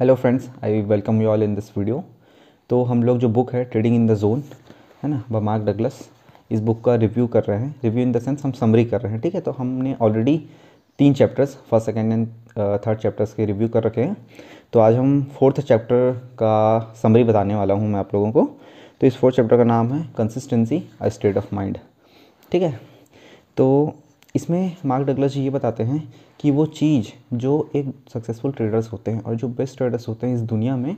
[0.00, 2.02] Hello friends I welcome you all in this video
[2.70, 4.42] तो हम लोग जो बुक है ट्रेडिंग इन द जोन
[5.02, 5.98] है ना ब मार्क डगलस
[6.50, 9.12] इस बुक का रिव्यू कर रहे हैं। रिव्यू इन द सेंस हम समरी कर रहे
[9.12, 9.40] हैं, ठीक है?
[9.40, 10.36] तो हमने ऑलरेडी
[10.98, 12.26] तीन chapters first second and
[12.86, 14.16] third chapters के रिव्यू कर रखे हैं।
[14.72, 18.44] तो आज हम फोर्थ चैप्टर का समरी बताने वाला हूँ मैं आप लोगों को।
[19.00, 21.78] तो इस फोर्थ चैप्टर का नाम है consistency a state of mind
[22.52, 22.72] ठीक है?
[23.56, 23.94] तो
[24.36, 26.02] इसमें मार्क डगलस जी ये बताते हैं
[26.40, 30.34] कि वो चीज़ जो एक सक्सेसफुल ट्रेडर्स होते हैं और जो बेस्ट ट्रेडर्स होते हैं
[30.34, 30.96] इस दुनिया में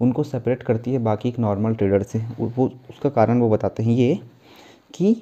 [0.00, 3.92] उनको सेपरेट करती है बाकी एक नॉर्मल ट्रेडर से। वो उसका कारण वो बताते हैं
[3.92, 4.18] ये
[4.94, 5.12] कि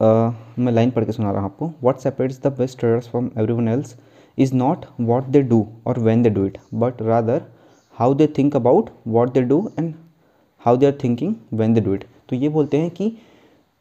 [0.00, 3.30] आ, मैं लाइन पढ़ के सुना रहा हूँ आपको। What separates the best traders from
[3.52, 3.96] everyone else
[4.38, 7.42] is not what they do और when they do it but rather
[7.96, 9.94] how they think about what they do and
[10.62, 13.12] how they are thinking when they do it तो ये बोलते हैं कि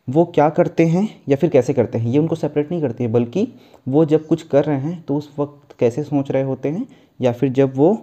[0.10, 3.12] वो क्या करते हैं या फिर कैसे करते हैं, ये उनको सेपरेट नहीं करती है,
[3.12, 3.48] बल्कि
[3.88, 6.88] वो जब कुछ कर रहे हैं तो उस वक्त कैसे सोच रहे होते हैं
[7.20, 7.98] या फिर जब वो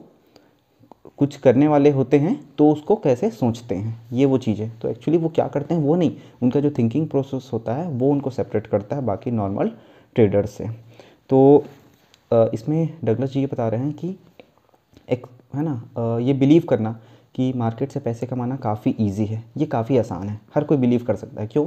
[1.18, 4.88] कुछ करने वाले होते हैं तो उसको कैसे सोचते हैं, ये वो चीज़। है तो
[4.88, 8.30] एक्चुअली वो क्या करते हैं, वो नहीं, उनका जो थिंकिंग प्रोसेस होता है, वो उनको
[8.30, 9.70] सेपरेट करता है बाकी नॉर्मल
[10.16, 10.68] ट्रेडर्स से।
[11.30, 11.64] तो
[12.54, 14.16] इसमें डगलस जी ये बता रहे हैं कि
[15.08, 16.98] एक, है ना ये बिलीव करना
[17.36, 21.04] कि मार्केट से पैसे कमाना काफ़ी इजी है। ये काफ़ी आसान है। हर कोई बिलीव
[21.04, 21.66] कर सकता है। क्यों?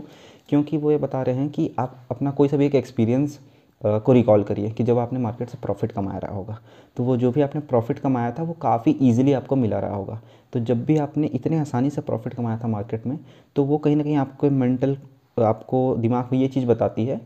[0.49, 3.39] क्योंकि वो ये बता रहे हैं कि आप अपना कोई सा भी एक एक्सपीरियंस
[3.81, 6.57] को रिकॉल करिए कि जब आपने मार्केट से प्रॉफिट कमाया रहा होगा
[6.97, 10.19] तो वो जो भी आपने प्रॉफिट कमाया था, वो काफ़ी ईजिली आपको मिला रहा होगा।
[10.53, 13.17] तो जब भी आपने इतने आसानी से प्रॉफिट कमाया था मार्केट में
[13.55, 14.97] तो वो कहीं ना कहीं आपको मेंटल
[15.37, 17.17] आपको दिमाग में ये चीज़ बताती है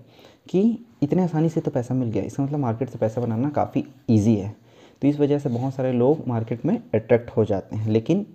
[0.49, 0.61] कि
[1.03, 4.35] इतने आसानी से तो पैसा मिल गया। इसका मतलब मार्केट से पैसा बनाना काफ़ी ईजी
[4.35, 4.55] है।
[5.03, 8.25] तो इस वजह से बहुत सारे लोग मार्केट में अट्रैक्ट हो जाते हैं। लेकिन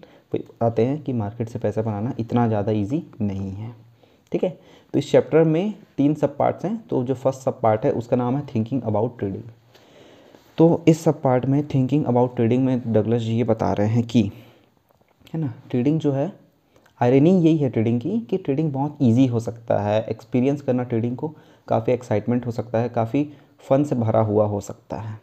[0.62, 3.72] आते हैं कि मार्केट से पैसा बनाना इतना ज़्यादा ईजी नहीं है।
[4.32, 4.50] ठीक है?
[4.94, 8.16] तो इस चैप्टर में तीन सब पार्ट्स हैं। तो जो फ़र्स्ट सब पार्ट है, उसका
[8.16, 9.42] नाम है थिंकिंग अबाउट ट्रेडिंग
[10.58, 14.02] तो इस सब पार्ट में थिंकिंग अबाउट ट्रेडिंग में डगलस जी ये बता रहे हैं
[14.02, 14.22] कि,
[15.34, 15.52] है ना?
[15.70, 16.32] ट्रेडिंग जो है
[17.00, 21.16] आयरनी यही है ट्रेडिंग की कि ट्रेडिंग बहुत इजी हो सकता है। एक्सपीरियंस करना ट्रेडिंग
[21.16, 21.34] को
[21.68, 23.28] काफ़ी एक्साइटमेंट हो सकता है, काफ़ी
[23.68, 25.18] फन से भरा हुआ हो सकता है।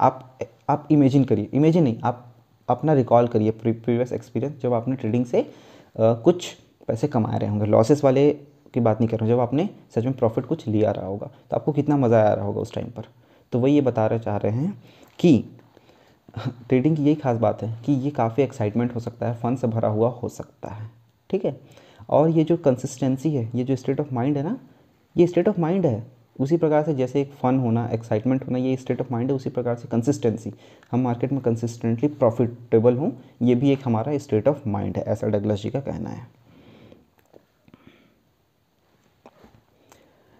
[0.00, 0.38] आप
[0.68, 2.24] आप इमेजिन करिए। इमेजिन नहीं आप
[2.68, 6.52] अपना रिकॉल करिए प्रीवियस एक्सपीरियंस जब आपने ट्रेडिंग से आ, कुछ
[6.88, 8.30] पैसे कमाए रहे होंगे। लॉसेस वाले
[8.74, 11.26] की बात नहीं कर रहा हूँ जब आपने सच में प्रॉफिट कुछ लिया रहा होगा
[11.50, 13.04] तो आपको कितना मज़ा आ रहा होगा उस टाइम पर।
[13.52, 14.82] तो वही ये बता रहे चाह रहे हैं
[15.18, 15.44] कि
[16.68, 19.66] ट्रेडिंग की यही खास बात है कि ये काफ़ी एक्साइटमेंट हो सकता है फ़न से
[19.66, 20.90] भरा हुआ हो सकता है।
[21.30, 21.56] ठीक है?
[22.08, 24.58] और ये जो कंसिस्टेंसी है ये जो स्टेट ऑफ़ माइंड है ना
[25.16, 26.06] ये स्टेट ऑफ़ माइंड है।
[26.36, 29.50] उसी प्रकार से जैसे एक फ़न होना एक्साइटमेंट होना ये स्टेट ऑफ़ माइंड है उसी
[29.50, 30.52] प्रकार से कंसिस्टेंसी
[30.92, 33.10] हम मार्केट में कंसिस्टेंटली प्रॉफिटेबल हों
[33.42, 36.26] ये भी एक हमारा स्टेट ऑफ़ माइंड है ऐसा डगलस जी का कहना है।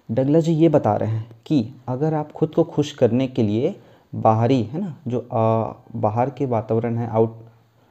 [0.08, 3.74] डगलस जी ये बता रहे हैं कि अगर आप खुद को खुश करने के लिए
[4.12, 7.38] बाहरी है ना जो आ, बाहर के वातावरण है आउट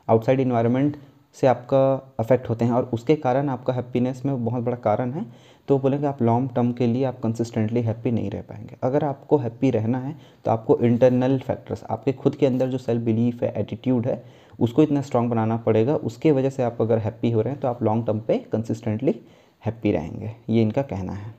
[0.08, 0.97] आउटसाइड इन्वायरमेंट
[1.38, 1.81] से आपका
[2.19, 5.25] अफेक्ट होते हैं और उसके कारण आपका हैप्पीनेस में बहुत बड़ा कारण है
[5.68, 9.38] तो बोलेंगे आप लॉन्ग टर्म के लिए आप कंसिस्टेंटली हैप्पी नहीं रह पाएँगे। अगर आपको
[9.38, 10.16] हैप्पी रहना है
[10.46, 14.24] तो आपको इंटरनल फैक्टर्स आपके खुद के अंदर जो सेल्फ बिलीफ है एटीट्यूड है,
[14.59, 17.68] उसको इतना स्ट्रॉन्ग बनाना पड़ेगा। उसके वजह से आप अगर हैप्पी हो रहे हैं तो
[17.68, 19.16] आप लॉन्ग टर्म पे कंसिस्टेंटली
[19.62, 21.34] हैप्पी रहेंगे। ये इनका कहना है।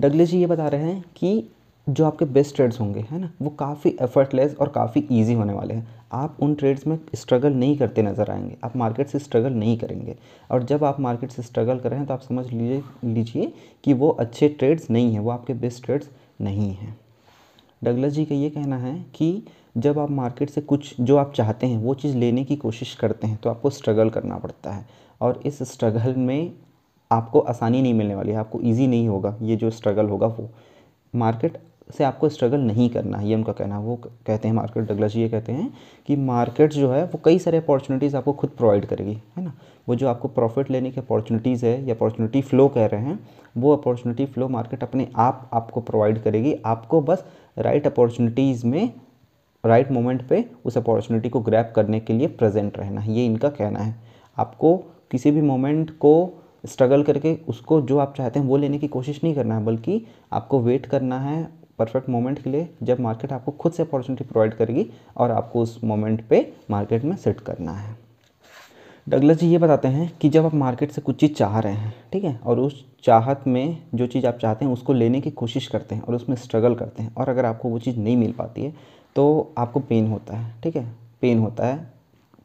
[0.00, 1.48] डगले जी ये बता रहे हैं कि
[1.86, 3.30] जो आपके बेस्ट ट्रेड्स होंगे, है ना?
[3.42, 7.76] वो काफ़ी एफर्टलेस और काफ़ी ईजी होने वाले हैं। आप उन ट्रेड्स में स्ट्रगल नहीं
[7.78, 10.16] करते नज़र आएँगे। आप मार्केट से स्ट्रगल नहीं करेंगे।
[10.50, 13.52] और जब आप मार्केट से स्ट्रगल कर रहे हैं तो आप समझ लीजिए लीजिए
[13.84, 16.10] कि वो अच्छे ट्रेड्स नहीं हैं, वो आपके बेस्ट ट्रेड्स
[16.40, 16.96] नहीं हैं।
[17.84, 19.42] डगलस जी का ये कहना है कि
[19.76, 23.26] जब आप मार्केट से कुछ जो आप चाहते हैं, वो चीज़ लेने की कोशिश करते
[23.26, 24.86] हैं तो आपको स्ट्रगल करना पड़ता है।
[25.20, 26.52] और इस स्ट्रगल में
[27.10, 30.48] आपको आसानी नहीं मिलने वाली है, आपको ईजी नहीं होगा, ये जो स्ट्रगल होगा वो।
[31.14, 31.58] मार्केट
[31.90, 35.16] से आपको स्ट्रगल नहीं करना है ये उनका कहना है वो कहते हैं मार्केट डगलस
[35.16, 35.72] ये कहते हैं
[36.08, 39.52] कि मार्केट जो है, वो कई सारे अपॉर्चुनिटीज़ आपको खुद प्रोवाइड करेगी, है ना?
[39.88, 43.18] वो जो आपको प्रॉफिट लेने की अपॉर्चुनिटीज़ है या अपॉर्चुनिटी फ़्लो कह रहे हैं,
[43.56, 47.24] वो अपॉर्चुनिटी फ़्लो मार्केट अपने आप आपको प्रोवाइड करेगी। आपको बस
[47.58, 48.92] राइट अपॉर्चुनिटीज़ में
[49.64, 53.78] राइट मोमेंट पे उस अपॉर्चुनिटी को ग्रैप करने के लिए प्रेजेंट रहना, ये इनका कहना
[53.78, 53.94] है।
[54.36, 54.76] आपको
[55.10, 59.20] किसी भी मोमेंट को स्ट्रगल करके उसको जो आप चाहते हैं वो लेने की कोशिश
[59.24, 63.52] नहीं करना है, बल्कि आपको वेट करना है परफेक्ट मोमेंट के लिए जब मार्केट आपको
[63.52, 64.86] खुद से अपॉर्चुनिटी प्रोवाइड करेगी
[65.16, 66.40] और आपको उस मोमेंट पे
[66.70, 67.96] मार्केट में सेट करना है।
[69.06, 71.94] डगलस जी ये बताते हैं कि जब आप मार्केट से कुछ चीज़ चाह रहे हैं,
[72.12, 75.66] ठीक है, और उस चाहत में जो चीज़ आप चाहते हैं उसको लेने की कोशिश
[75.66, 78.62] करते हैं और उसमें स्ट्रगल करते हैं और अगर आपको वो चीज़ नहीं मिल पाती
[78.62, 78.74] है
[79.16, 80.84] तो आपको पेन होता है, ठीक है
[81.22, 81.94] पेन होता है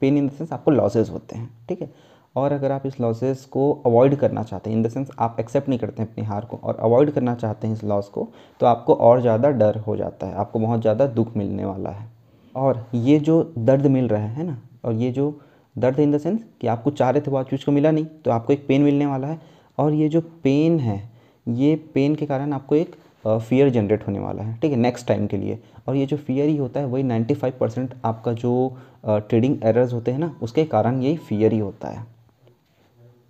[0.01, 1.89] पेन इन द सेंस आपको लॉसेज होते हैं, ठीक है।
[2.35, 5.69] और अगर आप इस लॉसेस को अवॉइड करना चाहते हैं इन द सेंस आप एक्सेप्ट
[5.69, 8.27] नहीं करते हैं अपनी हार को और अवॉइड करना चाहते हैं इस लॉस को
[8.61, 12.09] तो आपको और ज़्यादा डर हो जाता है, आपको बहुत ज़्यादा दुख मिलने वाला है।
[12.55, 14.57] और ये जो दर्द मिल रहा है ना?
[14.85, 15.39] और ये जो
[15.75, 18.31] दर्द इन द सेंस कि आपको चाह रहे थे वो चीज़ को मिला नहीं तो
[18.31, 19.39] आपको एक पेन मिलने वाला है।
[19.77, 21.01] और ये जो पेन है,
[21.47, 22.95] ये पेन के कारण आपको एक
[23.25, 24.77] फियर जनरेट होने वाला है, ठीक है?
[24.77, 28.33] नेक्स्ट टाइम के लिए। और ये जो फियर ही होता है, वही 95 परसेंट आपका
[28.33, 32.05] जो ट्रेडिंग एरर्स होते हैं ना, उसके कारण यही फियर ही होता है।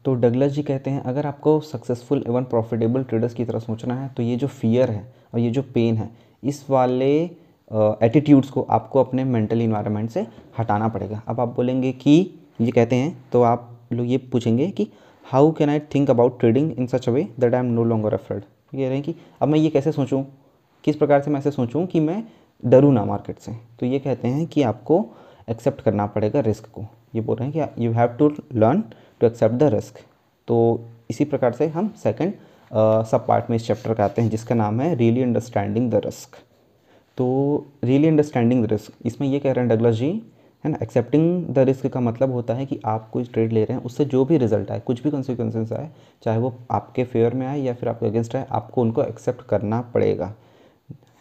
[0.05, 4.07] तो डगलस जी कहते हैं, अगर आपको सक्सेसफुल एवं प्रॉफिटेबल ट्रेडर्स की तरह सोचना है
[4.17, 5.03] तो ये जो फियर है
[5.33, 6.09] और ये जो पेन है,
[6.43, 7.11] इस वाले
[7.71, 10.25] एटीट्यूड्स को आपको अपने मेंटल इन्वायरमेंट से
[10.59, 14.87] हटाना पड़ेगा। अब आप बोलेंगे कि, ये कहते हैं तो आप लोग ये पूछेंगे कि
[15.25, 18.13] how can I think about trading in such a way that I am no longer
[18.13, 20.23] afraid कह रहे हैं कि, अब मैं ये कैसे सोचूं?
[20.83, 22.23] किस प्रकार से मैं ऐसे सोचूं कि मैं
[22.63, 23.51] डरूँ ना मार्केट से?
[23.79, 25.05] तो ये कहते हैं कि आपको
[25.49, 28.83] एक्सेप्ट करना पड़ेगा रिस्क को। ये बोल रहे हैं कि you have to learn
[29.21, 29.99] to accept the risk
[30.47, 30.59] तो
[31.09, 32.33] इसी प्रकार से हम सेकंड
[33.05, 36.35] सब पार्ट में इस चैप्टर का आते हैं, जिसका नाम है रियली अंडरस्टैंडिंग द रिस्क
[37.17, 37.25] तो
[37.83, 40.11] रियली अंडरस्टैंडिंग द रिस्क इसमें ये कह रहे हैं डगलस जी,
[40.63, 40.77] है ना?
[40.83, 44.05] एक्सेप्टिंग द रिस्क का मतलब होता है कि आप कोई ट्रेड ले रहे हैं, उससे
[44.05, 45.89] जो भी रिज़ल्ट आए, कुछ भी कॉन्सिक्वेंसेस आए,
[46.23, 49.81] चाहे वो आपके फेयर में आए या फिर आपके अगेंस्ट आए, आपको उनको एक्सेप्ट करना
[49.93, 50.33] पड़ेगा।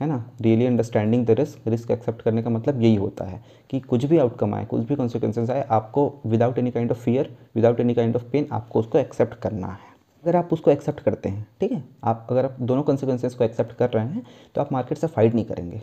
[0.01, 0.25] है ना?
[0.41, 4.19] Really understanding the risk risk accept करने का मतलब यही होता है कि कुछ भी
[4.19, 8.17] आउटकम आए, कुछ भी कॉन्सिक्वेंसेस आए, आपको without any kind of fear without any kind
[8.17, 9.89] of pain आपको उसको एक्सेप्ट करना है।
[10.25, 11.85] अगर आप उसको एक्सेप्ट करते हैं, ठीक है?
[12.05, 15.35] आप, अगर आप दोनों कॉन्सिक्वेंसेस को एक्सेप्ट कर रहे हैं तो आप मार्केट से फाइट
[15.35, 15.83] नहीं करेंगे।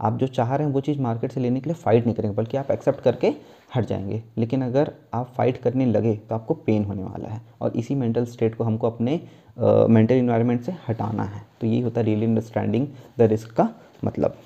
[0.00, 2.36] आप जो चाह रहे हैं, वो चीज़ मार्केट से लेने के लिए फ़ाइट नहीं करेंगे,
[2.36, 3.32] बल्कि आप एक्सेप्ट करके
[3.76, 7.76] हट जाएँगे। लेकिन अगर आप फाइट करने लगे तो आपको पेन होने वाला है। और
[7.76, 9.20] इसी मेंटल स्टेट को हमको अपने
[9.60, 12.86] मेंटल इन्वायरमेंट से हटाना है। तो यही होता है रियली अंडरस्टैंडिंग
[13.18, 13.68] द रिस्क का
[14.04, 14.36] मतलब।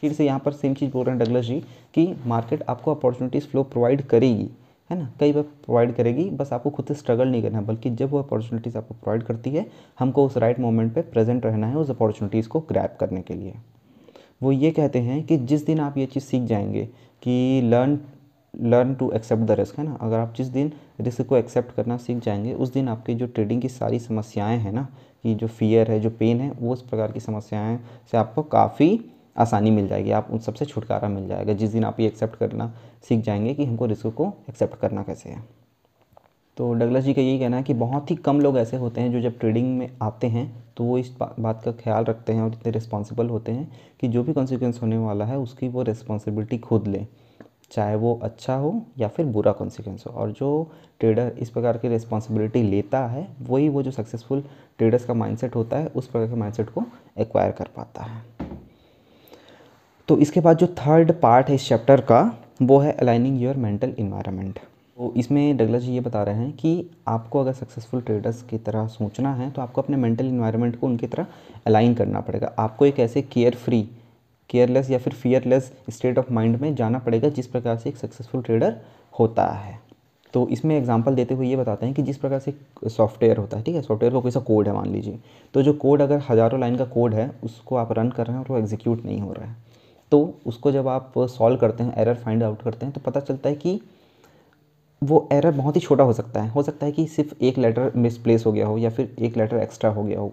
[0.00, 1.60] फिर से यहाँ पर सेम चीज़ बोल रहे हैं डगलस जी
[1.94, 4.48] कि मार्केट आपको अपॉर्चुनिटीज़ फ्लो प्रोवाइड करेगी,
[4.90, 5.10] है ना?
[5.20, 8.18] कई बार प्रोवाइड करेगी, बस आपको खुद से स्ट्रगल नहीं करना है बल्कि जब वो
[8.18, 9.66] अपॉर्चुनिटीज़ आपको प्रोवाइड करती है,
[9.98, 13.54] हमको उस राइट मोमेंट पे प्रेजेंट रहना है उस अपॉर्चुनिटीज़ को ग्रैप करने के लिए।
[14.42, 16.84] वो ये कहते हैं कि जिस दिन आप ये चीज़ सीख जाएँगे
[17.22, 17.98] कि learn
[18.62, 19.98] learn to accept the risk है ना?
[20.00, 23.62] अगर आप जिस दिन रिस्क को एक्सेप्ट करना सीख जाएँगे, उस दिन आपकी जो ट्रेडिंग
[23.62, 24.86] की सारी समस्याएँ हैं ना,
[25.24, 27.78] कि जो फियर है, जो पेन है, वो उस प्रकार की समस्याएँ
[28.10, 29.00] से आपको काफ़ी
[29.36, 32.72] आसानी मिल जाएगी। आप उन सबसे छुटकारा मिल जाएगा जिस दिन आप ये एक्सेप्ट करना
[33.08, 35.42] सीख जाएँगे कि हमको रिस्क को एक्सेप्ट करना कैसे है।
[36.56, 39.12] तो डगलस जी का यही कहना है कि बहुत ही कम लोग ऐसे होते हैं
[39.12, 42.52] जो जब ट्रेडिंग में आते हैं तो वो इस बात का ख्याल रखते हैं और
[42.52, 43.70] इतने रिस्पॉन्सिबल होते हैं
[44.00, 47.06] कि जो भी कॉन्सिक्वेंस होने वाला है, उसकी वो रिस्पॉन्सिबिलिटी खुद लें।
[47.74, 51.88] चाहे वो अच्छा हो या फिर बुरा कॉन्सिक्वेंस हो। और जो ट्रेडर इस प्रकार की
[51.88, 54.42] रिस्पॉन्सिबिलिटी लेता है, वही वो जो सक्सेसफुल
[54.78, 56.84] ट्रेडर्स का माइंडसेट होता है, उस प्रकार के माइंडसेट को
[57.18, 58.22] एक्वायर कर पाता है।
[60.08, 62.20] तो इसके बाद जो थर्ड पार्ट है इस चैप्टर का,
[62.62, 64.58] वो है अलाइनिंग योर मेंटल इन्वायरमेंट
[64.96, 68.86] तो इसमें डगला जी ये बता रहे हैं कि आपको अगर सक्सेसफुल ट्रेडर्स की तरह
[68.88, 71.26] सोचना है तो आपको अपने मेंटल इन्वायरमेंट को उनकी तरह
[71.66, 73.88] अलाइन करना पड़ेगा। आपको एक ऐसे केयर फ्री
[74.50, 78.42] केयरलेस या फिर फियरलेस स्टेट ऑफ़ माइंड में जाना पड़ेगा जिस प्रकार से एक सक्सेसफुल
[78.42, 78.76] ट्रेडर
[79.18, 79.78] होता है।
[80.34, 82.54] तो इसमें एग्जांपल देते हुए ये बताते हैं कि जिस प्रकार से
[82.86, 83.82] सॉफ्टवेयर होता है, ठीक है?
[83.82, 85.18] सॉफ्टवेयर का कोई सा कोड है मान लीजिए।
[85.54, 88.44] तो जो कोड अगर हज़ारों लाइन का कोड है, उसको आप रन कर रहे हैं
[88.44, 89.56] और वो एग्जीक्यूट नहीं हो रहा है।
[90.12, 93.48] तो उसको जब आप सॉल्व करते हैं एरर फाइंड आउट करते हैं तो पता चलता
[93.48, 93.80] है कि
[95.02, 97.92] वो एरर बहुत ही छोटा हो सकता है। हो सकता है कि सिर्फ़ एक लेटर
[97.96, 100.32] मिसप्लेस हो गया हो या फिर एक लेटर एक्स्ट्रा हो गया हो।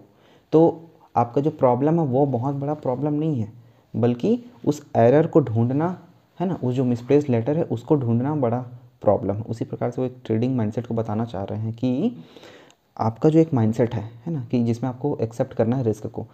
[0.52, 3.61] तो आपका जो प्रॉब्लम है, वो बहुत बड़ा प्रॉब्लम नहीं है।
[3.94, 5.96] बल्कि उस एरर को ढूंढना,
[6.40, 8.60] है ना उस जो मिसप्लेस लेटर है, उसको ढूंढना बड़ा
[9.02, 12.16] प्रॉब्लम है उसी प्रकार से वो एक ट्रेडिंग माइंडसेट को बताना चाह रहे हैं कि
[12.96, 16.26] आपका जो एक माइंडसेट है है ना, कि जिसमें आपको एक्सेप्ट करना है रिस्क को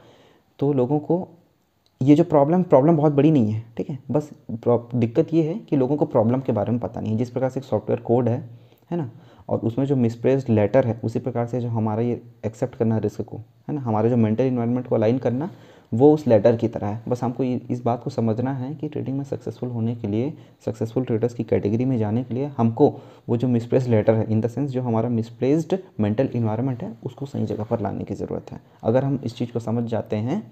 [0.58, 1.26] तो लोगों को
[2.00, 3.98] ये जो प्रॉब्लम प्रॉब्लम बहुत बड़ी नहीं है, ठीक है?
[4.10, 7.30] बस दिक्कत ये है कि लोगों को प्रॉब्लम के बारे में पता नहीं है। जिस
[7.30, 8.38] प्रकार से एक सॉफ्टवेयर कोड है
[8.90, 9.10] है ना,
[9.48, 13.00] और उसमें जो मिसप्रेस्ड लेटर है, उसी प्रकार से जो हमारा ये एक्सेप्ट करना है
[13.00, 15.50] रिस्क को, है ना, हमारे जो मेंटल इन्वायरमेंट को अलाइन करना
[15.92, 19.16] वो उस लेटर की तरह है। बस हमको इस बात को समझना है कि ट्रेडिंग
[19.18, 20.32] में सक्सेसफुल होने के लिए
[20.66, 22.88] सक्सेसफुल ट्रेडर्स की कैटेगरी में जाने के लिए हमको
[23.28, 27.26] वो जो मिसप्लेस लेटर है इन द सेंस जो हमारा मिसप्लेस्ड मेंटल इन्वायरमेंट है उसको
[27.26, 30.42] सही जगह पर लाने की ज़रूरत है। अगर हम इस चीज़ को समझ जाते हैं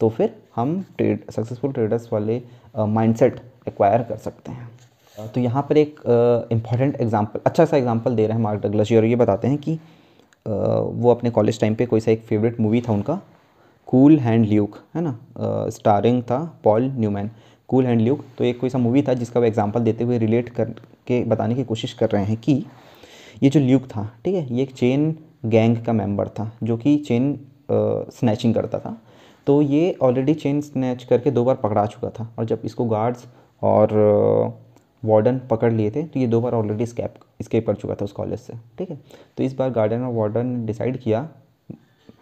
[0.00, 2.42] तो फिर हम ट्रेड सक्सेसफुल ट्रेडर्स वाले
[2.78, 4.68] माइंडसेट एक्वायर कर सकते हैं।
[5.16, 6.00] तो यहाँ पर एक
[6.52, 9.74] इंपॉर्टेंट एग्ज़ाम्पल अच्छा सा एग्ज़ाम्पल दे रहे हैं मार्क डगलस और ये बताते हैं कि
[9.74, 9.80] uh,
[10.46, 13.20] वो अपने कॉलेज टाइम पे कोई सा एक फेवरेट मूवी था उनका
[13.88, 15.18] कूल हैंड ल्यूक, है ना?
[15.70, 17.30] स्टारिंग था Paul Newman,
[17.68, 18.24] Cool Hand Luke.
[18.38, 21.64] तो एक कोई सा मूवी था जिसका वो एग्ज़ाम्पल देते हुए रिलेट करके बताने की
[21.64, 22.64] कोशिश कर रहे हैं कि
[23.42, 25.14] ये जो ल्यूक था, ठीक है, ये एक चेन
[25.46, 27.38] गैंग का मेंबर था, जो कि चेन
[27.70, 28.96] स्नैचिंग करता था।
[29.46, 33.26] तो ये ऑलरेडी चेन स्नैच करके दो बार पकड़ा चुका था और जब इसको गार्ड्स
[33.62, 33.92] और
[35.02, 38.12] वार्डन पकड़ लिए थे तो ये दो बार ऑलरेडी स्कैप स्केप कर चुका था उस
[38.12, 38.98] कॉलेज से, ठीक है?
[39.36, 41.28] तो इस बार गार्डन और वार्डन ने डिसाइड किया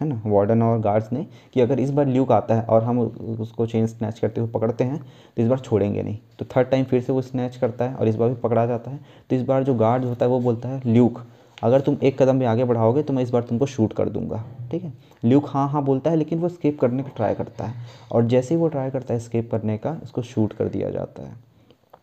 [0.00, 2.98] है ना वार्डन और गार्ड्स ने, कि अगर इस बार ल्यूक आता है और हम
[3.40, 6.84] उसको चेन स्नैच करते हुए पकड़ते हैं तो इस बार छोड़ेंगे नहीं। तो थर्ड टाइम
[6.84, 9.00] फिर से वो स्नैच करता है और इस बार भी पकड़ा जाता है।
[9.30, 11.22] तो इस बार जो गार्ड होता है, वो बोलता है ल्यूक
[11.62, 14.42] अगर तुम एक कदम भी आगे बढ़ाओगे तो मैं इस बार तुमको शूट कर दूँगा।
[14.70, 14.92] ठीक है?
[15.24, 17.74] ल्यूक हाँ हाँ बोलता है, लेकिन वो स्केप करने का ट्राई करता है।
[18.12, 21.22] और जैसे ही वो ट्राई करता है स्केप करने का, उसको शूट कर दिया जाता
[21.22, 21.34] है।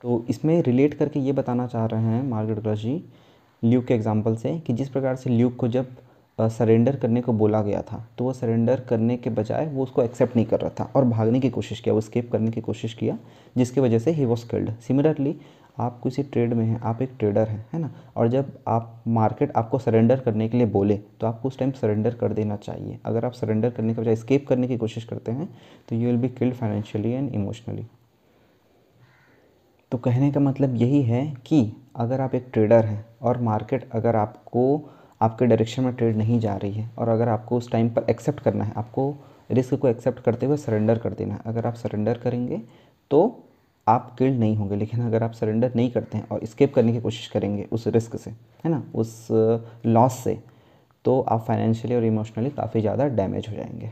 [0.03, 3.03] तो इसमें रिलेट करके ये बताना चाह रहे हैं मार्गरेट ग्रश जी
[3.63, 5.95] ल्यूक के एग्ज़ाम्पल से, कि जिस प्रकार से ल्यूक को जब
[6.39, 10.35] सरेंडर करने को बोला गया था तो वो सरेंडर करने के बजाय वो उसको एक्सेप्ट
[10.35, 13.17] नहीं कर रहा था और भागने की कोशिश किया, वो स्केप करने की कोशिश किया,
[13.57, 15.35] जिसकी वजह से ही वॉज़ किल्ड सिमिलरली
[15.79, 17.89] आप किसी ट्रेड में हैं, आप एक ट्रेडर हैं, है ना?
[18.15, 22.15] और जब आप मार्केट आपको सरेंडर करने के लिए बोले तो आपको उस टाइम सरेंडर
[22.15, 25.47] कर देना चाहिए। अगर आप सरेंडर करने के बजाय स्केप करने की कोशिश करते हैं
[25.89, 27.85] तो you will be killed financially and emotionally
[29.91, 34.15] तो कहने का मतलब यही है कि अगर आप एक ट्रेडर हैं और मार्केट अगर
[34.15, 34.63] आपको
[35.23, 38.39] आपके डायरेक्शन में ट्रेड नहीं जा रही है। और अगर आपको उस टाइम पर एक्सेप्ट
[38.39, 39.15] करना है, आपको
[39.51, 42.61] रिस्क को एक्सेप्ट करते हुए सरेंडर कर देना है। अगर आप सरेंडर करेंगे
[43.11, 43.21] तो
[43.87, 46.99] आप किल्ड नहीं होंगे। लेकिन अगर आप सरेंडर नहीं करते हैं और स्केप करने की
[47.01, 49.27] कोशिश करेंगे उस रिस्क से, है ना, उस
[49.85, 50.37] लॉस से
[51.05, 53.91] तो आप फाइनेंशियली और इमोशनली काफ़ी ज़्यादा डैमेज हो जाएँगे।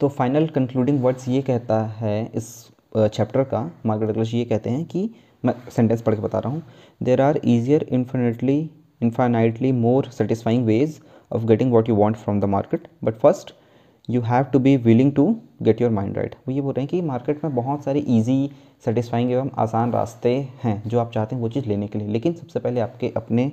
[0.00, 2.48] तो फाइनल कंक्लूडिंग वर्ड्स ये कहता है इस
[2.96, 5.10] चैप्टर का मार्गरेट डगलस ये कहते हैं कि
[5.44, 6.62] मैं सेंटेंस पढ़ के बता रहा हूँ।
[7.00, 8.58] There are easier infinitely
[9.02, 10.98] infinitely more satisfying ways
[11.30, 12.88] of getting what you want from the market.
[13.04, 13.52] But first
[14.10, 16.88] you have to be willing to get your mind right वो ये बोल रहे हैं
[16.88, 18.50] कि मार्केट में बहुत सारे ईजी
[18.84, 22.32] सेटिस्फाइंग एवं आसान रास्ते हैं जो आप चाहते हैं वो चीज़ लेने के लिए। लेकिन
[22.32, 23.52] सबसे पहले आपके अपने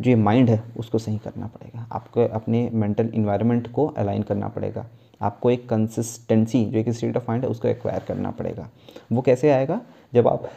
[0.00, 4.48] जो ये माइंड है, उसको सही करना पड़ेगा। आपको अपने मेंटल इन्वायरमेंट को अलाइन करना
[4.48, 4.86] पड़ेगा।
[5.22, 8.68] आपको एक कंसिस्टेंसी जो एक स्टेट ऑफ़ माइंड है, उसको एक्वायर करना पड़ेगा।
[9.12, 9.80] वो कैसे आएगा?
[10.14, 10.50] जब आप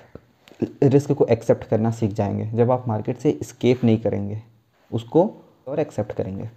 [0.61, 4.41] रिस्क को एक्सेप्ट करना सीख जाएँगे। जब आप मार्केट से स्केप नहीं करेंगे,
[4.91, 5.29] उसको
[5.67, 6.49] और एक्सेप्ट करेंगे।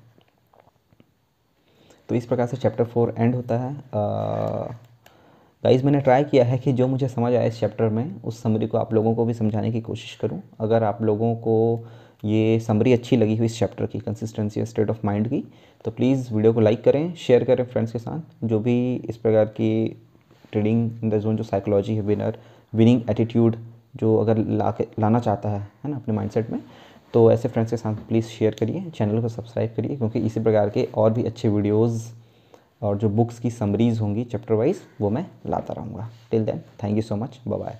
[2.08, 3.74] तो इस प्रकार से चैप्टर फोर एंड होता है।
[5.64, 8.66] गाइज़ मैंने ट्राई किया है कि जो मुझे समझ आया इस चैप्टर में, उस समरी
[8.66, 11.86] को आप लोगों को भी समझाने की कोशिश करूँ। अगर आप लोगों को
[12.24, 15.42] ये समरी अच्छी लगी हुई इस चैप्टर की कंसिस्टेंसी और स्टेट ऑफ़ माइंड की
[15.84, 19.44] तो प्लीज़ वीडियो को लाइक करें शेयर करें फ्रेंड्स के साथ। जो भी इस प्रकार
[19.46, 19.86] की
[20.52, 22.38] ट्रेडिंग इन द जोन जो साइकोलॉजी है विनर
[22.74, 23.56] विनिंग एटीट्यूड
[23.94, 26.60] जो अगर ला के लाना चाहता है है ना, अपने माइंडसेट में
[27.14, 30.70] तो ऐसे फ्रेंड्स के साथ प्लीज़ शेयर करिए चैनल को सब्सक्राइब करिए, क्योंकि इसी प्रकार
[30.70, 32.02] के और भी अच्छे वीडियोज़
[32.82, 36.96] और जो बुक्स की समरीज़ होंगी चैप्टर वाइज वो मैं लाता रहूँगा। Till then thank
[36.96, 37.78] you so much bye